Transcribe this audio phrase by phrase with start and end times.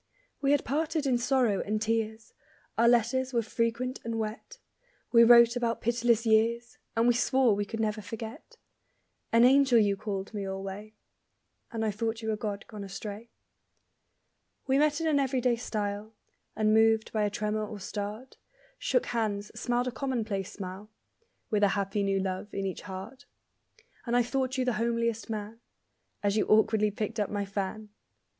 [0.41, 2.33] We had parted in sorrow and tears;
[2.75, 4.57] Our letters were frequent and wet;
[5.11, 8.57] We wrote about pitiless years, And we swore we could never forget.
[9.31, 10.95] An angel you called me alway,
[11.71, 13.29] And I thought you a god gone astray.
[14.65, 16.15] We met in an everyday style;
[16.55, 18.37] Unmoved by a tremor or start;
[18.79, 20.89] Shook hands, smiled a commonplace smile;
[21.51, 23.27] (With a happy new love in each heart),
[24.07, 25.59] And I thought you the homeliest man
[26.23, 27.89] As you awkwardly picked up my fan!